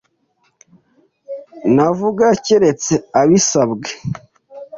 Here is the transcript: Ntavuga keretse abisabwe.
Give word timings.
Ntavuga 1.73 2.25
keretse 2.45 2.93
abisabwe. 3.21 3.89